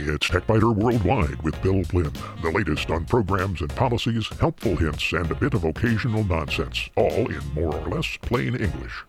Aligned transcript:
It's 0.00 0.28
TechByter 0.28 0.76
Worldwide 0.76 1.42
with 1.42 1.60
Bill 1.60 1.82
Blinn. 1.90 2.12
The 2.40 2.52
latest 2.54 2.88
on 2.88 3.04
programs 3.04 3.62
and 3.62 3.70
policies, 3.70 4.28
helpful 4.38 4.76
hints, 4.76 5.12
and 5.12 5.28
a 5.28 5.34
bit 5.34 5.54
of 5.54 5.64
occasional 5.64 6.22
nonsense, 6.22 6.88
all 6.94 7.28
in 7.28 7.40
more 7.52 7.74
or 7.74 7.88
less 7.88 8.16
plain 8.22 8.54
English. 8.54 9.04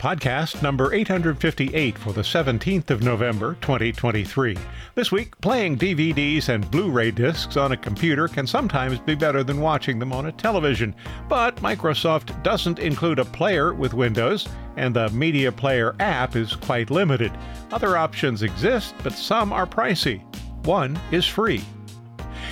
Podcast 0.00 0.62
number 0.62 0.94
858 0.94 1.98
for 1.98 2.14
the 2.14 2.22
17th 2.22 2.88
of 2.88 3.02
November, 3.02 3.58
2023. 3.60 4.56
This 4.94 5.12
week, 5.12 5.38
playing 5.42 5.76
DVDs 5.76 6.48
and 6.48 6.68
Blu 6.70 6.90
ray 6.90 7.10
discs 7.10 7.58
on 7.58 7.72
a 7.72 7.76
computer 7.76 8.26
can 8.26 8.46
sometimes 8.46 8.98
be 8.98 9.14
better 9.14 9.44
than 9.44 9.60
watching 9.60 9.98
them 9.98 10.10
on 10.10 10.24
a 10.24 10.32
television, 10.32 10.94
but 11.28 11.54
Microsoft 11.56 12.42
doesn't 12.42 12.78
include 12.78 13.18
a 13.18 13.26
player 13.26 13.74
with 13.74 13.92
Windows, 13.92 14.48
and 14.76 14.96
the 14.96 15.10
Media 15.10 15.52
Player 15.52 15.94
app 16.00 16.34
is 16.34 16.56
quite 16.56 16.90
limited. 16.90 17.30
Other 17.70 17.98
options 17.98 18.42
exist, 18.42 18.94
but 19.02 19.12
some 19.12 19.52
are 19.52 19.66
pricey. 19.66 20.22
One 20.64 20.98
is 21.12 21.26
free. 21.26 21.62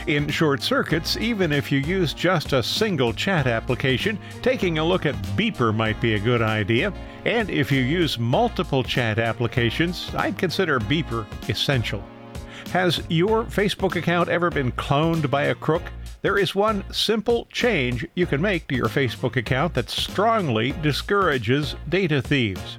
In 0.08 0.26
short 0.26 0.62
circuits, 0.62 1.18
even 1.18 1.52
if 1.52 1.70
you 1.70 1.80
use 1.80 2.14
just 2.14 2.54
a 2.54 2.62
single 2.62 3.12
chat 3.12 3.46
application, 3.46 4.18
taking 4.40 4.78
a 4.78 4.84
look 4.84 5.04
at 5.04 5.14
Beeper 5.36 5.74
might 5.74 6.00
be 6.00 6.14
a 6.14 6.18
good 6.18 6.40
idea. 6.40 6.94
And 7.26 7.50
if 7.50 7.70
you 7.70 7.82
use 7.82 8.18
multiple 8.18 8.82
chat 8.82 9.18
applications, 9.18 10.10
I'd 10.14 10.38
consider 10.38 10.80
Beeper 10.80 11.26
essential. 11.50 12.02
Has 12.72 13.02
your 13.10 13.44
Facebook 13.44 13.96
account 13.96 14.30
ever 14.30 14.48
been 14.48 14.72
cloned 14.72 15.30
by 15.30 15.42
a 15.42 15.54
crook? 15.54 15.82
There 16.22 16.38
is 16.38 16.54
one 16.54 16.90
simple 16.90 17.46
change 17.52 18.06
you 18.14 18.24
can 18.24 18.40
make 18.40 18.66
to 18.68 18.74
your 18.74 18.88
Facebook 18.88 19.36
account 19.36 19.74
that 19.74 19.90
strongly 19.90 20.72
discourages 20.80 21.76
data 21.90 22.22
thieves. 22.22 22.78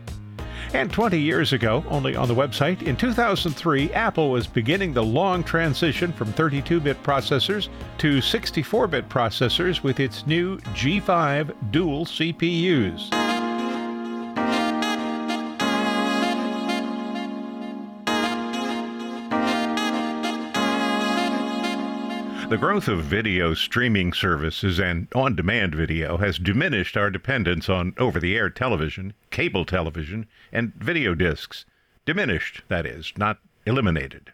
And 0.74 0.92
20 0.92 1.20
years 1.20 1.52
ago, 1.52 1.84
only 1.90 2.16
on 2.16 2.28
the 2.28 2.36
website, 2.36 2.84
in 2.84 2.96
2003, 2.96 3.92
Apple 3.94 4.30
was 4.30 4.46
beginning 4.46 4.94
the 4.94 5.04
long 5.04 5.44
transition 5.44 6.14
from 6.14 6.32
32 6.34 6.80
bit 6.80 7.02
processors 7.02 7.70
to 7.98 8.22
64 8.22 8.88
bit 8.88 9.10
processors 9.10 9.82
with 9.82 10.00
its 10.00 10.28
new 10.28 10.58
G5 10.60 11.72
dual 11.72 12.06
CPUs. 12.06 13.29
The 22.50 22.58
growth 22.58 22.88
of 22.88 23.04
video 23.04 23.54
streaming 23.54 24.12
services 24.12 24.80
and 24.80 25.08
on 25.14 25.36
demand 25.36 25.76
video 25.76 26.18
has 26.18 26.40
diminished 26.40 26.98
our 26.98 27.12
dependence 27.12 27.70
on 27.70 27.94
over 28.00 28.20
the 28.20 28.36
air 28.36 28.50
television, 28.50 29.14
cable 29.30 29.66
television, 29.66 30.26
and 30.52 30.74
video 30.74 31.14
discs. 31.14 31.66
Diminished, 32.06 32.64
that 32.68 32.88
is, 32.88 33.14
not 33.16 33.38
eliminated. 33.68 34.34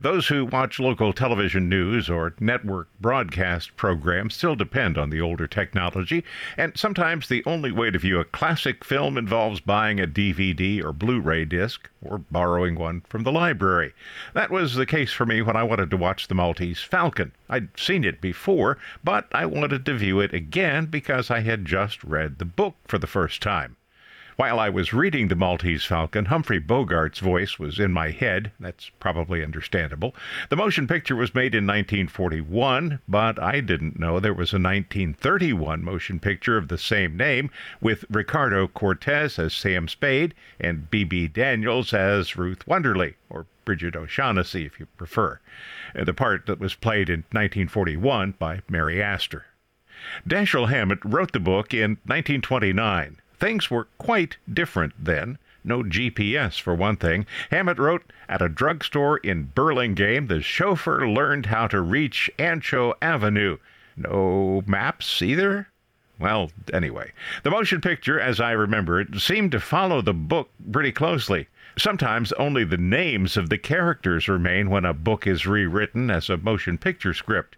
Those 0.00 0.28
who 0.28 0.46
watch 0.46 0.80
local 0.80 1.12
television 1.12 1.68
news 1.68 2.08
or 2.08 2.34
network 2.40 2.88
broadcast 3.00 3.76
programs 3.76 4.34
still 4.34 4.54
depend 4.54 4.96
on 4.96 5.10
the 5.10 5.20
older 5.20 5.46
technology, 5.46 6.24
and 6.56 6.76
sometimes 6.76 7.28
the 7.28 7.42
only 7.44 7.70
way 7.70 7.90
to 7.90 7.98
view 7.98 8.18
a 8.18 8.24
classic 8.24 8.84
film 8.84 9.18
involves 9.18 9.60
buying 9.60 10.00
a 10.00 10.06
DVD 10.06 10.82
or 10.82 10.92
Blu 10.92 11.20
ray 11.20 11.44
disc 11.44 11.90
or 12.02 12.18
borrowing 12.18 12.76
one 12.76 13.02
from 13.08 13.22
the 13.22 13.32
library. 13.32 13.92
That 14.34 14.50
was 14.50 14.74
the 14.74 14.86
case 14.86 15.12
for 15.12 15.26
me 15.26 15.42
when 15.42 15.56
I 15.56 15.62
wanted 15.62 15.90
to 15.90 15.96
watch 15.96 16.28
The 16.28 16.34
Maltese 16.34 16.82
Falcon. 16.82 17.32
I'd 17.48 17.78
seen 17.78 18.04
it 18.04 18.20
before, 18.20 18.78
but 19.04 19.28
I 19.32 19.46
wanted 19.46 19.84
to 19.84 19.98
view 19.98 20.20
it 20.20 20.32
again 20.32 20.86
because 20.86 21.30
I 21.30 21.40
had 21.40 21.64
just 21.66 22.02
read 22.02 22.38
the 22.38 22.44
book 22.44 22.76
for 22.86 22.98
the 22.98 23.06
first 23.06 23.42
time. 23.42 23.76
While 24.36 24.58
I 24.58 24.70
was 24.70 24.94
reading 24.94 25.28
The 25.28 25.36
Maltese 25.36 25.84
Falcon, 25.84 26.24
Humphrey 26.24 26.58
Bogart's 26.58 27.18
voice 27.18 27.58
was 27.58 27.78
in 27.78 27.92
my 27.92 28.10
head. 28.10 28.50
That's 28.58 28.90
probably 28.98 29.44
understandable. 29.44 30.14
The 30.48 30.56
motion 30.56 30.86
picture 30.86 31.14
was 31.14 31.34
made 31.34 31.54
in 31.54 31.66
1941, 31.66 33.00
but 33.06 33.38
I 33.38 33.60
didn't 33.60 34.00
know 34.00 34.20
there 34.20 34.32
was 34.32 34.52
a 34.52 34.56
1931 34.56 35.84
motion 35.84 36.18
picture 36.18 36.56
of 36.56 36.68
the 36.68 36.78
same 36.78 37.14
name 37.14 37.50
with 37.82 38.06
Ricardo 38.08 38.68
Cortez 38.68 39.38
as 39.38 39.52
Sam 39.52 39.86
Spade 39.86 40.34
and 40.58 40.90
Bebe 40.90 41.28
Daniels 41.28 41.92
as 41.92 42.34
Ruth 42.34 42.66
Wonderly, 42.66 43.16
or 43.28 43.44
Bridget 43.66 43.94
O'Shaughnessy 43.94 44.64
if 44.64 44.80
you 44.80 44.86
prefer, 44.96 45.40
uh, 45.94 46.04
the 46.04 46.14
part 46.14 46.46
that 46.46 46.58
was 46.58 46.74
played 46.74 47.10
in 47.10 47.20
1941 47.32 48.34
by 48.38 48.62
Mary 48.66 49.02
Astor. 49.02 49.44
Dashiell 50.26 50.70
Hammett 50.70 51.04
wrote 51.04 51.32
the 51.32 51.38
book 51.38 51.74
in 51.74 51.98
1929. 52.06 53.18
Things 53.42 53.72
were 53.72 53.88
quite 53.98 54.36
different 54.48 54.92
then. 55.04 55.36
No 55.64 55.82
GPS, 55.82 56.60
for 56.60 56.76
one 56.76 56.94
thing. 56.94 57.26
Hammett 57.50 57.76
wrote 57.76 58.04
At 58.28 58.40
a 58.40 58.48
drugstore 58.48 59.16
in 59.16 59.50
Burlingame, 59.52 60.28
the 60.28 60.40
chauffeur 60.40 61.08
learned 61.08 61.46
how 61.46 61.66
to 61.66 61.80
reach 61.80 62.30
Ancho 62.38 62.94
Avenue. 63.02 63.58
No 63.96 64.62
maps 64.64 65.20
either? 65.22 65.66
Well, 66.20 66.52
anyway, 66.72 67.10
the 67.42 67.50
motion 67.50 67.80
picture, 67.80 68.20
as 68.20 68.38
I 68.38 68.52
remember 68.52 69.00
it, 69.00 69.20
seemed 69.20 69.50
to 69.50 69.58
follow 69.58 70.02
the 70.02 70.14
book 70.14 70.48
pretty 70.70 70.92
closely. 70.92 71.48
Sometimes 71.76 72.30
only 72.34 72.62
the 72.62 72.76
names 72.76 73.36
of 73.36 73.48
the 73.48 73.58
characters 73.58 74.28
remain 74.28 74.70
when 74.70 74.84
a 74.84 74.94
book 74.94 75.26
is 75.26 75.48
rewritten 75.48 76.12
as 76.12 76.30
a 76.30 76.36
motion 76.36 76.78
picture 76.78 77.12
script. 77.12 77.56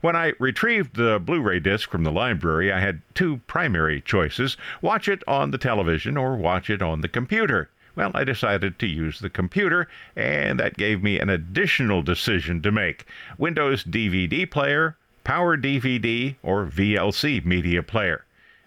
When 0.00 0.14
I 0.14 0.34
retrieved 0.38 0.94
the 0.94 1.18
Blu 1.18 1.40
ray 1.40 1.58
disc 1.58 1.90
from 1.90 2.04
the 2.04 2.12
library, 2.12 2.72
I 2.72 2.80
had 2.80 3.02
two 3.14 3.38
primary 3.46 4.00
choices 4.00 4.56
watch 4.80 5.08
it 5.08 5.22
on 5.26 5.50
the 5.50 5.58
television 5.58 6.16
or 6.16 6.36
watch 6.36 6.70
it 6.70 6.80
on 6.80 7.00
the 7.00 7.08
computer. 7.08 7.70
Well, 7.96 8.10
I 8.14 8.24
decided 8.24 8.78
to 8.78 8.86
use 8.86 9.20
the 9.20 9.30
computer, 9.30 9.88
and 10.16 10.58
that 10.58 10.76
gave 10.76 11.02
me 11.02 11.18
an 11.18 11.28
additional 11.28 12.02
decision 12.02 12.60
to 12.62 12.72
make 12.72 13.06
Windows 13.38 13.84
DVD 13.84 14.50
player, 14.50 14.96
Power 15.22 15.56
DVD, 15.56 16.36
or 16.42 16.66
VLC 16.66 17.44
media 17.44 17.82
player. 17.82 18.24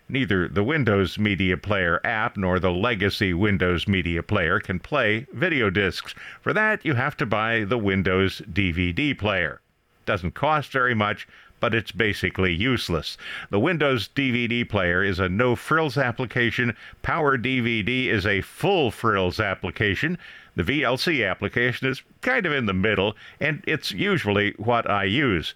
Neither 0.10 0.48
the 0.48 0.64
Windows 0.64 1.20
Media 1.20 1.58
Player 1.58 2.00
app 2.06 2.38
nor 2.38 2.60
the 2.60 2.72
legacy 2.72 3.34
Windows 3.34 3.88
Media 3.88 4.24
Player 4.24 4.60
can 4.60 4.80
play 4.80 5.28
video 5.34 5.70
discs. 5.70 6.16
For 6.42 6.54
that, 6.54 6.86
you 6.86 6.94
have 6.94 7.18
to 7.18 7.26
buy 7.26 7.66
the 7.66 7.78
Windows 7.78 8.42
DVD 8.50 9.18
Player 9.18 9.60
doesn't 10.08 10.34
cost 10.34 10.72
very 10.72 10.96
much, 10.96 11.28
but 11.60 11.76
it's 11.76 11.92
basically 11.92 12.54
useless. 12.54 13.18
The 13.50 13.60
Windows 13.60 14.10
DVD 14.16 14.68
player 14.68 15.04
is 15.04 15.20
a 15.20 15.30
no 15.30 15.56
frills 15.56 15.98
application. 15.98 16.76
Power 17.02 17.38
DVD 17.38 18.08
is 18.08 18.26
a 18.26 18.42
full 18.42 18.90
frills 18.90 19.40
application. 19.40 20.18
The 20.56 20.64
VLC 20.64 21.30
application 21.30 21.88
is 21.88 22.02
kind 22.22 22.46
of 22.48 22.54
in 22.54 22.66
the 22.66 22.74
middle, 22.74 23.16
and 23.40 23.64
it's 23.68 23.92
usually 23.92 24.54
what 24.58 24.90
I 24.90 25.04
use. 25.04 25.54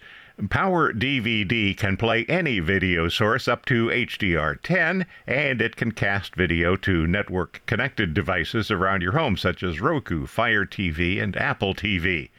Power 0.49 0.91
DVD 0.91 1.77
can 1.77 1.97
play 1.97 2.25
any 2.25 2.59
video 2.59 3.07
source 3.07 3.47
up 3.47 3.65
to 3.65 3.87
HDR10, 3.87 5.05
and 5.27 5.61
it 5.61 5.75
can 5.75 5.91
cast 5.91 6.35
video 6.35 6.75
to 6.77 7.05
network 7.05 7.61
connected 7.67 8.13
devices 8.15 8.71
around 8.71 9.01
your 9.01 9.11
home, 9.11 9.37
such 9.37 9.61
as 9.61 9.81
Roku, 9.81 10.25
Fire 10.25 10.65
TV, 10.65 11.21
and 11.21 11.37
Apple 11.37 11.75
TV. 11.75 12.29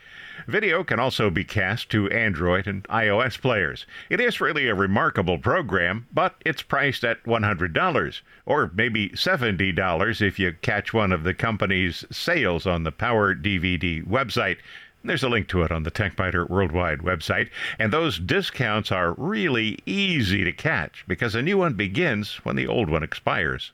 Video 0.47 0.82
can 0.82 0.98
also 0.98 1.31
be 1.31 1.44
cast 1.44 1.91
to 1.91 2.10
Android 2.10 2.66
and 2.66 2.84
iOS 2.84 3.41
players. 3.41 3.87
It 4.09 4.20
is 4.20 4.41
really 4.41 4.69
a 4.69 4.75
remarkable 4.75 5.38
program, 5.38 6.06
but 6.12 6.37
it's 6.44 6.62
priced 6.62 7.04
at 7.04 7.22
$100, 7.25 8.20
or 8.47 8.70
maybe 8.75 9.10
$70 9.10 10.22
if 10.22 10.38
you 10.38 10.54
catch 10.62 10.93
one 10.93 11.12
of 11.12 11.25
the 11.25 11.34
company's 11.34 12.04
sales 12.10 12.66
on 12.66 12.84
the 12.84 12.93
Power 12.93 13.34
DVD 13.34 14.06
website. 14.06 14.59
There's 15.04 15.25
a 15.25 15.28
link 15.28 15.48
to 15.48 15.62
it 15.62 15.72
on 15.72 15.82
the 15.82 15.91
TechByter 15.91 16.49
Worldwide 16.49 17.00
website, 17.00 17.50
and 17.78 17.93
those 17.93 18.19
discounts 18.19 18.93
are 18.93 19.14
really 19.14 19.81
easy 19.84 20.44
to 20.44 20.53
catch 20.53 21.04
because 21.09 21.34
a 21.34 21.43
new 21.43 21.58
one 21.58 21.75
begins 21.75 22.37
when 22.44 22.56
the 22.56 22.69
old 22.69 22.88
one 22.88 23.02
expires. 23.02 23.73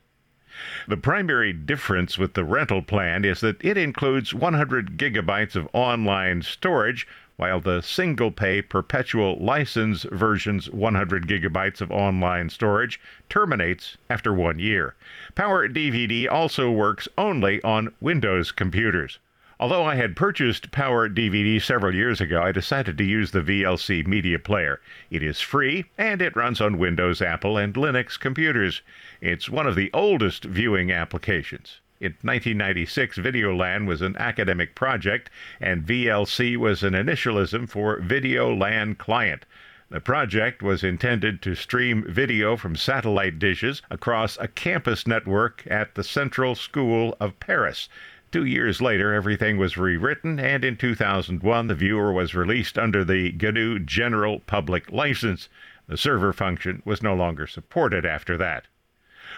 The 0.88 0.96
primary 0.96 1.52
difference 1.52 2.18
with 2.18 2.34
the 2.34 2.42
rental 2.42 2.82
plan 2.82 3.24
is 3.24 3.40
that 3.42 3.64
it 3.64 3.76
includes 3.76 4.34
100 4.34 4.98
gigabytes 4.98 5.54
of 5.54 5.68
online 5.72 6.42
storage, 6.42 7.06
while 7.36 7.60
the 7.60 7.80
single 7.80 8.32
pay 8.32 8.60
perpetual 8.60 9.36
license 9.38 10.02
version's 10.10 10.68
100 10.68 11.28
gigabytes 11.28 11.80
of 11.80 11.92
online 11.92 12.50
storage 12.50 13.00
terminates 13.28 13.96
after 14.10 14.32
one 14.32 14.58
year. 14.58 14.96
Power 15.36 15.68
DVD 15.68 16.28
also 16.28 16.70
works 16.70 17.06
only 17.16 17.62
on 17.62 17.94
Windows 18.00 18.50
computers. 18.50 19.20
Although 19.60 19.84
I 19.84 19.96
had 19.96 20.14
purchased 20.14 20.70
Power 20.70 21.08
DVD 21.08 21.60
several 21.60 21.92
years 21.92 22.20
ago, 22.20 22.40
I 22.40 22.52
decided 22.52 22.96
to 22.96 23.04
use 23.04 23.32
the 23.32 23.40
VLC 23.40 24.06
media 24.06 24.38
player. 24.38 24.80
It 25.10 25.20
is 25.20 25.40
free 25.40 25.86
and 25.98 26.22
it 26.22 26.36
runs 26.36 26.60
on 26.60 26.78
Windows, 26.78 27.20
Apple, 27.20 27.58
and 27.58 27.74
Linux 27.74 28.16
computers. 28.16 28.82
It's 29.20 29.50
one 29.50 29.66
of 29.66 29.74
the 29.74 29.90
oldest 29.92 30.44
viewing 30.44 30.92
applications. 30.92 31.80
In 32.00 32.12
1996, 32.22 33.18
Videolan 33.18 33.86
was 33.86 34.00
an 34.00 34.16
academic 34.18 34.76
project, 34.76 35.28
and 35.60 35.84
VLC 35.84 36.56
was 36.56 36.84
an 36.84 36.92
initialism 36.92 37.68
for 37.68 37.98
Video 37.98 38.54
LAN 38.54 38.94
Client. 38.94 39.44
The 39.90 40.00
project 40.00 40.62
was 40.62 40.84
intended 40.84 41.42
to 41.42 41.56
stream 41.56 42.04
video 42.06 42.56
from 42.56 42.76
satellite 42.76 43.40
dishes 43.40 43.82
across 43.90 44.36
a 44.38 44.46
campus 44.46 45.06
network 45.06 45.66
at 45.68 45.96
the 45.96 46.04
Central 46.04 46.54
School 46.54 47.16
of 47.18 47.40
Paris. 47.40 47.88
Two 48.30 48.44
years 48.44 48.82
later, 48.82 49.14
everything 49.14 49.56
was 49.56 49.78
rewritten, 49.78 50.38
and 50.38 50.62
in 50.62 50.76
2001, 50.76 51.66
the 51.66 51.74
viewer 51.74 52.12
was 52.12 52.34
released 52.34 52.78
under 52.78 53.02
the 53.02 53.32
GNU 53.32 53.78
General 53.78 54.40
Public 54.40 54.92
License. 54.92 55.48
The 55.86 55.96
server 55.96 56.34
function 56.34 56.82
was 56.84 57.02
no 57.02 57.14
longer 57.14 57.46
supported 57.46 58.04
after 58.04 58.36
that. 58.36 58.66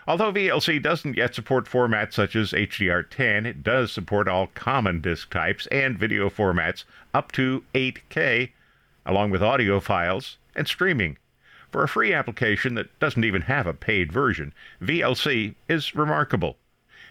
Although 0.09 0.33
VLC 0.33 0.83
doesn't 0.83 1.17
yet 1.17 1.37
support 1.37 1.67
formats 1.67 2.15
such 2.15 2.35
as 2.35 2.51
HDR10, 2.51 3.47
it 3.47 3.63
does 3.63 3.93
support 3.93 4.27
all 4.27 4.49
common 4.49 5.01
disk 5.01 5.31
types 5.31 5.69
and 5.69 5.97
video 5.97 6.29
formats 6.29 6.83
up 7.15 7.31
to 7.33 7.63
8K, 7.75 8.51
along 9.07 9.31
with 9.31 9.43
audio 9.43 9.79
files 9.79 10.39
and 10.57 10.67
streaming. 10.67 11.17
For 11.71 11.85
a 11.85 11.89
free 11.89 12.13
application 12.13 12.75
that 12.75 12.99
doesn't 12.99 13.25
even 13.25 13.43
have 13.43 13.69
a 13.69 13.73
paid 13.73 14.11
version, 14.11 14.53
VLC 14.83 15.55
is 15.69 15.95
remarkable. 15.95 16.57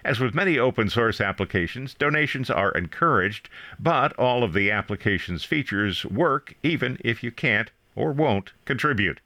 As 0.04 0.20
with 0.20 0.34
many 0.34 0.58
open 0.58 0.90
source 0.90 1.20
applications, 1.20 1.94
donations 1.94 2.50
are 2.50 2.72
encouraged, 2.72 3.50
but 3.80 4.14
all 4.14 4.44
of 4.44 4.54
the 4.54 4.72
application's 4.72 5.44
features 5.44 6.06
work 6.06 6.56
even 6.64 6.98
if 7.04 7.22
you 7.22 7.32
can't 7.32 7.72
or 7.96 8.14
won't 8.14 8.54
contribute. 8.66 9.20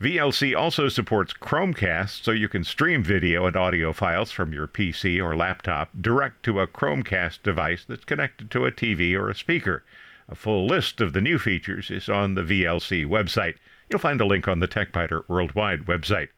VLC 0.00 0.56
also 0.56 0.88
supports 0.88 1.32
Chromecast, 1.32 2.22
so 2.22 2.30
you 2.30 2.48
can 2.48 2.64
stream 2.64 3.02
video 3.02 3.46
and 3.46 3.56
audio 3.56 3.92
files 3.92 4.30
from 4.30 4.52
your 4.52 4.66
PC 4.66 5.22
or 5.22 5.36
laptop 5.36 5.90
direct 6.00 6.42
to 6.44 6.60
a 6.60 6.66
Chromecast 6.66 7.42
device 7.42 7.84
that's 7.84 8.04
connected 8.04 8.50
to 8.50 8.66
a 8.66 8.72
TV 8.72 9.14
or 9.14 9.28
a 9.28 9.34
speaker. 9.34 9.84
A 10.28 10.34
full 10.34 10.66
list 10.66 11.00
of 11.00 11.12
the 11.12 11.20
new 11.20 11.38
features 11.38 11.90
is 11.90 12.08
on 12.08 12.34
the 12.34 12.42
VLC 12.42 13.06
website. 13.06 13.56
You'll 13.88 14.00
find 14.00 14.20
a 14.20 14.26
link 14.26 14.48
on 14.48 14.58
the 14.58 14.68
TechByter 14.68 15.22
Worldwide 15.28 15.86
website. 15.86 16.28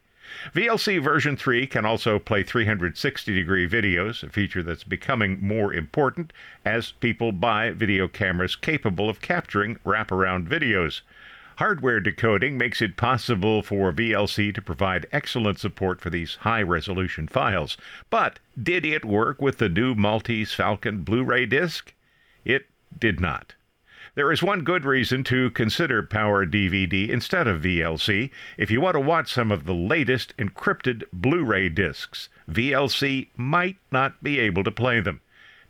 VLC 0.53 1.01
version 1.01 1.35
3 1.35 1.67
can 1.67 1.85
also 1.85 2.19
play 2.19 2.43
360 2.43 3.33
degree 3.33 3.67
videos, 3.67 4.23
a 4.23 4.29
feature 4.29 4.63
that's 4.63 4.83
becoming 4.83 5.39
more 5.41 5.73
important 5.73 6.33
as 6.63 6.91
people 6.91 7.31
buy 7.31 7.71
video 7.71 8.07
cameras 8.07 8.55
capable 8.55 9.09
of 9.09 9.21
capturing 9.21 9.75
wraparound 9.85 10.47
videos. 10.47 11.01
Hardware 11.57 11.99
decoding 11.99 12.57
makes 12.57 12.81
it 12.81 12.95
possible 12.95 13.61
for 13.61 13.91
VLC 13.91 14.55
to 14.55 14.61
provide 14.61 15.07
excellent 15.11 15.59
support 15.59 15.99
for 15.99 16.09
these 16.09 16.35
high 16.35 16.61
resolution 16.61 17.27
files. 17.27 17.75
But 18.09 18.39
did 18.61 18.85
it 18.85 19.03
work 19.03 19.41
with 19.41 19.57
the 19.57 19.67
new 19.67 19.93
Maltese 19.93 20.53
Falcon 20.53 21.03
Blu 21.03 21.23
ray 21.23 21.45
disc? 21.45 21.93
It 22.45 22.67
did 22.97 23.19
not. 23.19 23.55
There 24.19 24.33
is 24.33 24.43
one 24.43 24.65
good 24.65 24.83
reason 24.83 25.23
to 25.23 25.49
consider 25.51 26.03
Power 26.03 26.45
DVD 26.45 27.07
instead 27.07 27.47
of 27.47 27.61
VLC 27.61 28.31
if 28.57 28.69
you 28.69 28.81
want 28.81 28.95
to 28.95 28.99
watch 28.99 29.31
some 29.31 29.49
of 29.49 29.63
the 29.63 29.73
latest 29.73 30.35
encrypted 30.35 31.05
Blu 31.13 31.45
ray 31.45 31.69
discs. 31.69 32.27
VLC 32.51 33.29
might 33.37 33.77
not 33.93 34.21
be 34.21 34.37
able 34.37 34.65
to 34.65 34.71
play 34.71 34.99
them. 34.99 35.21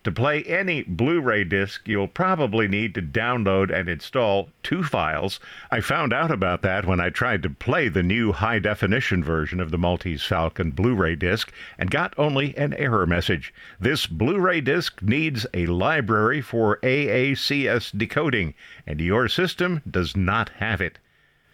To 0.05 0.13
play 0.13 0.43
any 0.43 0.83
Blu 0.83 1.19
ray 1.19 1.43
disc, 1.43 1.85
you'll 1.85 2.07
probably 2.07 2.69
need 2.69 2.95
to 2.95 3.01
download 3.01 3.69
and 3.69 3.89
install 3.89 4.49
two 4.63 4.81
files. 4.81 5.41
I 5.71 5.81
found 5.81 6.13
out 6.13 6.31
about 6.31 6.61
that 6.61 6.85
when 6.85 7.01
I 7.01 7.09
tried 7.09 7.43
to 7.43 7.49
play 7.49 7.89
the 7.89 8.01
new 8.01 8.31
high 8.31 8.59
definition 8.59 9.21
version 9.21 9.59
of 9.59 9.71
the 9.71 9.77
Maltese 9.77 10.23
Falcon 10.23 10.71
Blu 10.71 10.95
ray 10.95 11.15
disc 11.15 11.51
and 11.77 11.91
got 11.91 12.13
only 12.17 12.55
an 12.55 12.73
error 12.75 13.05
message. 13.05 13.53
This 13.77 14.07
Blu 14.07 14.39
ray 14.39 14.61
disc 14.61 15.01
needs 15.01 15.45
a 15.53 15.65
library 15.65 16.39
for 16.39 16.77
AACS 16.77 17.91
decoding, 17.97 18.53
and 18.87 19.01
your 19.01 19.27
system 19.27 19.81
does 19.89 20.15
not 20.15 20.47
have 20.59 20.79
it. 20.79 20.99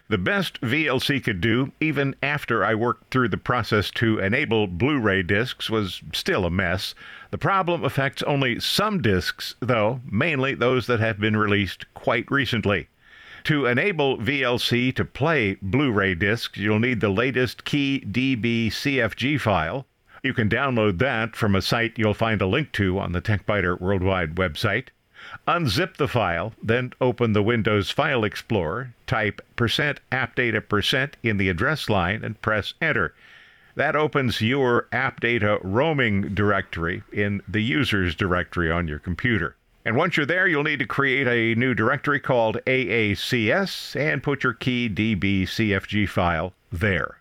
The 0.08 0.18
best 0.18 0.60
VLC 0.60 1.22
could 1.22 1.40
do, 1.40 1.72
even 1.80 2.14
after 2.22 2.64
I 2.64 2.76
worked 2.76 3.10
through 3.10 3.28
the 3.28 3.36
process 3.36 3.90
to 3.92 4.20
enable 4.20 4.68
Blu 4.68 5.00
ray 5.00 5.24
discs, 5.24 5.68
was 5.68 6.00
still 6.12 6.44
a 6.44 6.50
mess. 6.50 6.94
The 7.32 7.38
problem 7.38 7.82
affects 7.82 8.22
only 8.22 8.60
some 8.60 9.02
discs, 9.02 9.56
though, 9.58 10.00
mainly 10.08 10.54
those 10.54 10.86
that 10.86 11.00
have 11.00 11.18
been 11.18 11.36
released 11.36 11.92
quite 11.94 12.30
recently. 12.30 12.86
To 13.44 13.66
enable 13.66 14.18
VLC 14.18 14.94
to 14.94 15.04
play 15.04 15.56
Blu 15.60 15.90
ray 15.90 16.14
discs, 16.14 16.56
you'll 16.56 16.78
need 16.78 17.00
the 17.00 17.08
latest 17.08 17.64
KeyDB 17.64 18.68
CFG 18.68 19.40
file. 19.40 19.86
You 20.22 20.34
can 20.34 20.48
download 20.48 20.98
that 20.98 21.34
from 21.34 21.56
a 21.56 21.62
site 21.62 21.98
you'll 21.98 22.14
find 22.14 22.40
a 22.40 22.46
link 22.46 22.70
to 22.72 22.98
on 23.00 23.10
the 23.10 23.20
TechByter 23.20 23.80
Worldwide 23.80 24.36
website. 24.36 24.88
Unzip 25.48 25.96
the 25.96 26.06
file, 26.06 26.52
then 26.62 26.92
open 27.00 27.32
the 27.32 27.42
Windows 27.42 27.90
File 27.90 28.22
Explorer, 28.22 28.94
type 29.06 29.40
percent 29.56 30.00
appdata 30.10 30.60
percent 30.60 31.16
in 31.22 31.36
the 31.36 31.48
address 31.48 31.88
line, 31.88 32.24
and 32.24 32.40
press 32.42 32.74
Enter. 32.80 33.14
That 33.76 33.94
opens 33.94 34.40
your 34.40 34.88
AppData 34.90 35.60
roaming 35.62 36.34
directory 36.34 37.02
in 37.12 37.42
the 37.46 37.62
users 37.62 38.14
directory 38.14 38.70
on 38.70 38.88
your 38.88 38.98
computer. 38.98 39.54
And 39.84 39.96
once 39.96 40.16
you're 40.16 40.26
there, 40.26 40.48
you'll 40.48 40.64
need 40.64 40.78
to 40.78 40.86
create 40.86 41.28
a 41.28 41.58
new 41.58 41.74
directory 41.74 42.18
called 42.18 42.58
AACS 42.66 43.94
and 43.94 44.22
put 44.22 44.42
your 44.42 44.54
KeyDB 44.54 45.42
CFG 45.42 46.08
file 46.08 46.54
there. 46.72 47.20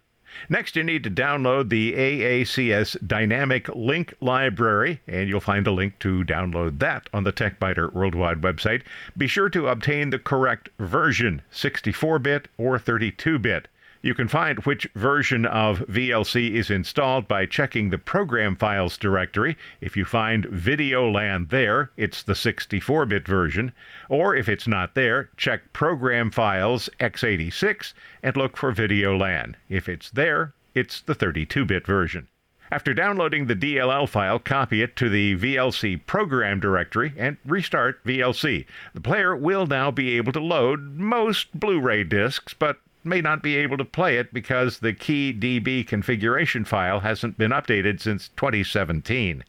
Next, 0.49 0.75
you 0.75 0.83
need 0.83 1.03
to 1.03 1.09
download 1.09 1.69
the 1.69 1.93
AACS 1.93 3.07
Dynamic 3.07 3.67
Link 3.69 4.13
Library, 4.21 5.01
and 5.07 5.29
you'll 5.29 5.39
find 5.39 5.65
a 5.67 5.71
link 5.71 5.99
to 5.99 6.23
download 6.23 6.79
that 6.79 7.09
on 7.13 7.23
the 7.23 7.33
TechByter 7.33 7.93
Worldwide 7.93 8.41
website. 8.41 8.83
Be 9.17 9.27
sure 9.27 9.49
to 9.49 9.67
obtain 9.67 10.09
the 10.09 10.19
correct 10.19 10.69
version 10.79 11.41
64 11.51 12.19
bit 12.19 12.47
or 12.57 12.77
32 12.77 13.39
bit. 13.39 13.67
You 14.05 14.13
can 14.13 14.27
find 14.27 14.59
which 14.59 14.87
version 14.93 15.47
of 15.47 15.79
VLC 15.87 16.51
is 16.51 16.69
installed 16.69 17.27
by 17.27 17.47
checking 17.47 17.89
the 17.89 17.97
Program 17.97 18.55
Files 18.55 18.99
directory. 18.99 19.57
If 19.81 19.97
you 19.97 20.05
find 20.05 20.45
Videolan 20.45 21.49
there, 21.49 21.89
it's 21.97 22.21
the 22.21 22.35
64 22.35 23.07
bit 23.07 23.27
version. 23.27 23.71
Or 24.07 24.35
if 24.35 24.47
it's 24.47 24.67
not 24.67 24.93
there, 24.93 25.31
check 25.37 25.73
Program 25.73 26.29
Files 26.29 26.87
x86 26.99 27.95
and 28.21 28.37
look 28.37 28.57
for 28.57 28.71
Videolan. 28.71 29.55
If 29.69 29.89
it's 29.89 30.11
there, 30.11 30.53
it's 30.75 31.01
the 31.01 31.15
32 31.15 31.65
bit 31.65 31.87
version. 31.87 32.27
After 32.71 32.93
downloading 32.93 33.47
the 33.47 33.55
DLL 33.55 34.07
file, 34.07 34.37
copy 34.37 34.83
it 34.83 34.95
to 34.97 35.09
the 35.09 35.35
VLC 35.35 36.05
program 36.05 36.59
directory 36.59 37.13
and 37.17 37.37
restart 37.43 38.03
VLC. 38.03 38.67
The 38.93 39.01
player 39.01 39.35
will 39.35 39.65
now 39.65 39.89
be 39.89 40.15
able 40.17 40.33
to 40.33 40.39
load 40.39 40.95
most 40.95 41.59
Blu 41.59 41.79
ray 41.79 42.03
discs, 42.03 42.53
but 42.53 42.77
may 43.05 43.21
not 43.21 43.43
be 43.43 43.55
able 43.55 43.77
to 43.77 43.85
play 43.85 44.17
it 44.17 44.33
because 44.33 44.79
the 44.79 44.93
key 44.93 45.33
DB 45.33 45.85
configuration 45.85 46.65
file 46.65 47.01
hasn't 47.01 47.37
been 47.37 47.51
updated 47.51 48.01
since 48.01 48.29
2017. 48.35 49.43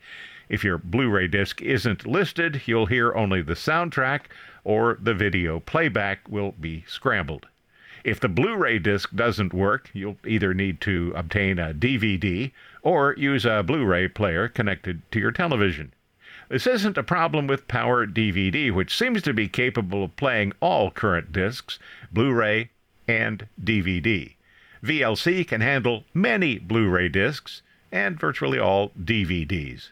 If 0.48 0.62
your 0.62 0.78
Blu 0.78 1.08
ray 1.08 1.26
disc 1.26 1.60
isn't 1.62 2.06
listed, 2.06 2.62
you'll 2.66 2.86
hear 2.86 3.14
only 3.14 3.42
the 3.42 3.54
soundtrack 3.54 4.22
or 4.62 4.98
the 5.00 5.14
video 5.14 5.60
playback 5.60 6.28
will 6.28 6.52
be 6.52 6.84
scrambled. 6.86 7.46
If 8.04 8.20
the 8.20 8.28
Blu 8.28 8.54
ray 8.54 8.78
disc 8.78 9.14
doesn't 9.14 9.52
work, 9.52 9.90
you'll 9.92 10.18
either 10.24 10.54
need 10.54 10.80
to 10.82 11.12
obtain 11.16 11.58
a 11.58 11.74
DVD 11.74 12.52
or 12.82 13.16
use 13.18 13.44
a 13.44 13.64
Blu 13.64 13.84
ray 13.84 14.06
player 14.06 14.46
connected 14.46 15.02
to 15.10 15.18
your 15.18 15.32
television. 15.32 15.92
This 16.48 16.68
isn't 16.68 16.96
a 16.96 17.02
problem 17.02 17.48
with 17.48 17.66
Power 17.66 18.06
DVD, 18.06 18.72
which 18.72 18.96
seems 18.96 19.22
to 19.22 19.34
be 19.34 19.48
capable 19.48 20.04
of 20.04 20.14
playing 20.14 20.52
all 20.60 20.92
current 20.92 21.32
discs, 21.32 21.80
Blu 22.12 22.32
ray, 22.32 22.70
and 23.08 23.46
DVD. 23.62 24.34
VLC 24.82 25.46
can 25.46 25.60
handle 25.60 26.04
many 26.14 26.58
Blu 26.58 26.88
ray 26.88 27.08
discs 27.08 27.62
and 27.92 28.18
virtually 28.18 28.58
all 28.58 28.90
DVDs. 28.90 29.90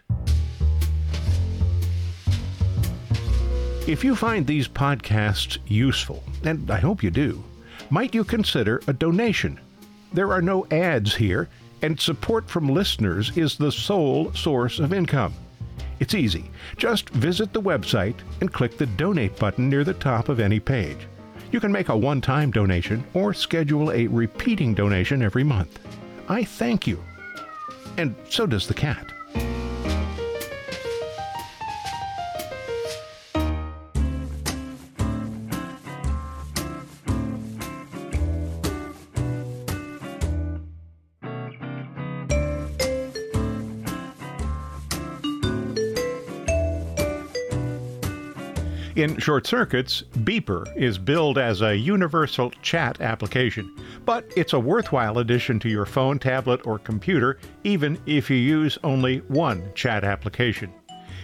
If 3.87 4.03
you 4.03 4.17
find 4.17 4.47
these 4.47 4.67
podcasts 4.67 5.59
useful, 5.67 6.23
and 6.43 6.71
I 6.71 6.79
hope 6.79 7.03
you 7.03 7.11
do, 7.11 7.45
might 7.91 8.15
you 8.15 8.25
consider 8.25 8.81
a 8.87 8.93
donation? 8.93 9.61
There 10.13 10.33
are 10.33 10.41
no 10.41 10.67
ads 10.71 11.15
here, 11.15 11.49
and 11.83 12.01
support 12.01 12.49
from 12.49 12.69
listeners 12.69 13.37
is 13.37 13.57
the 13.57 13.71
sole 13.71 14.33
source 14.33 14.79
of 14.79 14.95
income. 14.95 15.35
It's 16.01 16.15
easy. 16.15 16.51
Just 16.77 17.11
visit 17.11 17.53
the 17.53 17.61
website 17.61 18.17
and 18.41 18.53
click 18.53 18.79
the 18.79 18.87
donate 18.87 19.39
button 19.39 19.69
near 19.69 19.85
the 19.85 19.95
top 19.95 20.29
of 20.29 20.41
any 20.41 20.61
page. 20.61 21.07
You 21.55 21.61
can 21.61 21.71
make 21.71 21.89
a 21.89 21.97
one 21.97 22.21
time 22.21 22.51
donation 22.51 23.05
or 23.15 23.33
schedule 23.33 23.93
a 23.93 24.09
repeating 24.09 24.75
donation 24.75 25.23
every 25.23 25.45
month. 25.45 25.79
I 26.29 26.43
thank 26.43 26.85
you. 26.85 27.01
And 27.97 28.17
so 28.29 28.45
does 28.45 28.67
the 28.67 28.75
cat. 28.75 29.14
In 49.05 49.19
short 49.19 49.47
circuits, 49.47 50.03
Beeper 50.21 50.75
is 50.75 50.97
billed 50.97 51.37
as 51.37 51.61
a 51.61 51.77
universal 51.77 52.51
chat 52.63 53.03
application, 53.03 53.71
but 54.07 54.25
it's 54.35 54.55
a 54.55 54.59
worthwhile 54.59 55.19
addition 55.19 55.61
to 55.61 55.69
your 55.69 55.85
phone, 55.85 56.19
tablet, 56.19 56.67
or 56.67 56.79
computer, 56.79 57.37
even 57.65 57.99
if 58.07 58.31
you 58.31 58.39
use 58.39 58.79
only 58.83 59.19
one 59.29 59.71
chat 59.75 60.05
application. 60.05 60.73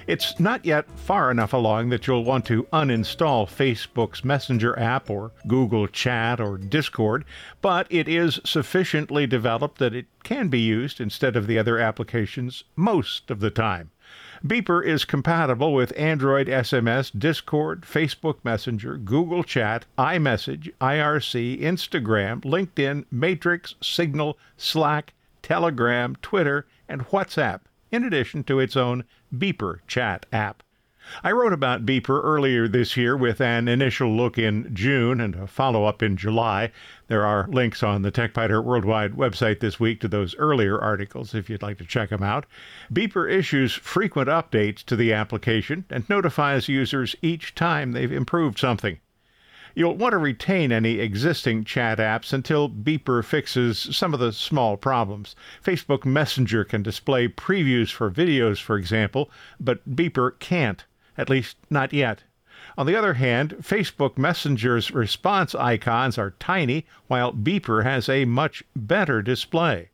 It's 0.07 0.39
not 0.39 0.67
yet 0.67 0.91
far 0.95 1.31
enough 1.31 1.55
along 1.55 1.89
that 1.89 2.07
you'll 2.07 2.23
want 2.23 2.45
to 2.47 2.65
uninstall 2.65 3.49
Facebook's 3.49 4.27
Messenger 4.27 4.79
app 4.79 5.09
or 5.09 5.33
Google 5.49 5.87
Chat 5.87 6.39
or 6.39 6.59
Discord, 6.59 7.25
but 7.63 7.87
it 7.89 8.09
is 8.09 8.41
sufficiently 8.45 9.27
developed 9.27 9.79
that 9.79 9.95
it 9.95 10.05
can 10.23 10.49
be 10.49 10.61
used 10.61 11.01
instead 11.01 11.35
of 11.35 11.47
the 11.47 11.59
other 11.59 11.79
applications 11.79 12.63
most 12.77 13.31
of 13.31 13.41
the 13.41 13.51
time. 13.51 13.91
Beeper 14.45 14.83
is 14.83 15.05
compatible 15.05 15.75
with 15.75 15.93
Android 15.99 16.47
SMS, 16.47 17.11
Discord, 17.17 17.83
Facebook 17.83 18.39
Messenger, 18.43 18.97
Google 18.97 19.45
Chat, 19.45 19.85
iMessage, 19.99 20.73
IRC, 20.81 21.61
Instagram, 21.61 22.41
LinkedIn, 22.43 23.05
Matrix, 23.11 23.75
Signal, 23.83 24.39
Slack, 24.57 25.13
Telegram, 25.43 26.17
Twitter, 26.23 26.67
and 26.89 27.07
WhatsApp, 27.09 27.61
in 27.91 28.03
addition 28.03 28.43
to 28.45 28.61
its 28.61 28.77
own 28.77 29.05
Beeper 29.35 29.81
Chat 29.87 30.25
app. 30.33 30.63
I 31.25 31.33
wrote 31.33 31.53
about 31.53 31.85
Beeper 31.85 32.23
earlier 32.23 32.69
this 32.69 32.97
year 32.97 33.17
with 33.17 33.41
an 33.41 33.67
initial 33.69 34.15
look 34.15 34.39
in 34.39 34.75
June 34.75 35.21
and 35.21 35.35
a 35.35 35.47
follow 35.47 35.85
up 35.85 36.03
in 36.03 36.17
July. 36.17 36.71
There 37.09 37.27
are 37.27 37.49
links 37.49 37.83
on 37.83 38.03
the 38.03 38.13
TechByter 38.13 38.63
Worldwide 38.63 39.15
website 39.15 39.61
this 39.61 39.81
week 39.81 40.01
to 40.01 40.09
those 40.09 40.37
earlier 40.37 40.81
articles 40.81 41.35
if 41.35 41.51
you'd 41.51 41.63
like 41.63 41.79
to 41.79 41.85
check 41.85 42.11
them 42.11 42.23
out. 42.23 42.47
Beeper 42.93 43.31
issues 43.31 43.73
frequent 43.75 44.29
updates 44.29 44.85
to 44.85 44.95
the 44.95 45.13
application 45.13 45.85
and 45.91 46.09
notifies 46.09 46.69
users 46.69 47.17
each 47.23 47.55
time 47.55 47.93
they've 47.93 48.13
improved 48.13 48.59
something. 48.59 48.99
You'll 49.75 49.97
want 49.97 50.13
to 50.13 50.19
retain 50.19 50.73
any 50.73 50.99
existing 50.99 51.65
chat 51.65 51.99
apps 51.99 52.33
until 52.33 52.69
Beeper 52.69 53.25
fixes 53.25 53.97
some 53.97 54.13
of 54.13 54.21
the 54.21 54.33
small 54.33 54.77
problems. 54.77 55.37
Facebook 55.65 56.05
Messenger 56.05 56.65
can 56.65 56.83
display 56.83 57.29
previews 57.29 57.91
for 57.91 58.11
videos, 58.11 58.61
for 58.61 58.77
example, 58.77 59.31
but 59.61 59.97
Beeper 59.97 60.39
can't 60.39 60.85
at 61.21 61.29
least 61.29 61.59
not 61.69 61.93
yet. 61.93 62.25
On 62.79 62.87
the 62.87 62.97
other 62.97 63.15
hand, 63.15 63.57
Facebook 63.61 64.17
Messenger's 64.17 64.91
response 64.91 65.55
icons 65.55 66.17
are 66.17 66.35
tiny, 66.41 66.87
while 67.09 67.33
Beeper 67.33 67.85
has 67.85 68.09
a 68.09 68.25
much 68.25 68.65
better 68.75 69.21
display. 69.21 69.91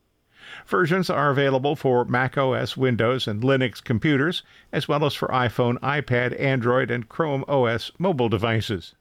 Versions 0.67 1.11
are 1.11 1.31
available 1.31 1.75
for 1.75 2.05
Mac 2.05 2.39
OS, 2.39 2.77
Windows, 2.77 3.27
and 3.27 3.43
Linux 3.43 3.83
computers, 3.83 4.45
as 4.73 4.87
well 4.87 5.05
as 5.05 5.15
for 5.15 5.27
iPhone, 5.29 5.81
iPad, 5.81 6.39
Android, 6.41 6.91
and 6.91 7.09
Chrome 7.09 7.45
OS 7.49 7.91
mobile 7.99 8.29
devices. 8.29 8.95